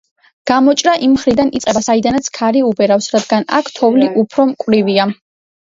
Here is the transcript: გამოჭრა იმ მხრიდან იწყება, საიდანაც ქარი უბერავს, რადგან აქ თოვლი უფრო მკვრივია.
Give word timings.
გამოჭრა 0.51 0.93
იმ 1.07 1.13
მხრიდან 1.17 1.51
იწყება, 1.59 1.83
საიდანაც 1.89 2.31
ქარი 2.39 2.65
უბერავს, 2.71 3.13
რადგან 3.19 3.47
აქ 3.61 3.71
თოვლი 3.79 4.13
უფრო 4.25 4.53
მკვრივია. 4.57 5.13